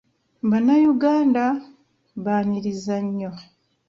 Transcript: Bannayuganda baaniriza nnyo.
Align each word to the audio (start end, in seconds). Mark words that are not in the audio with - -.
Bannayuganda 0.49 1.43
baaniriza 2.23 2.95
nnyo. 3.05 3.31